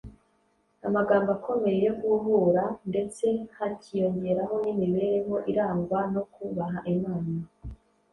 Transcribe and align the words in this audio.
amagambo 0.87 1.29
akomeye 1.37 1.79
yo 1.87 1.93
guhugura 2.03 2.63
ndetse 2.89 3.25
hakiyongeraho 3.57 4.55
n’imibereho 4.63 5.35
irangwa 5.51 5.99
no 6.13 6.23
kubaha 6.33 6.79
Imana, 6.95 7.33